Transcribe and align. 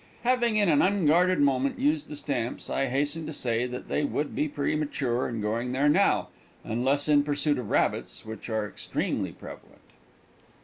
Having 0.23 0.55
in 0.55 0.67
an 0.67 0.81
unguarded 0.81 1.37
moment 1.41 1.77
used 1.77 2.07
the 2.07 2.15
stamps, 2.15 2.71
I 2.71 2.87
hasten 2.87 3.27
to 3.27 3.31
say 3.33 3.67
that 3.67 3.87
they 3.87 4.03
would 4.03 4.35
be 4.35 4.47
premature 4.47 5.29
in 5.29 5.41
going 5.41 5.73
there 5.73 5.89
now, 5.89 6.29
unless 6.63 7.07
in 7.07 7.21
pursuit 7.21 7.59
of 7.59 7.69
rabbits, 7.69 8.25
which 8.25 8.49
are 8.49 8.67
extremely 8.67 9.31
prevalent. 9.31 9.83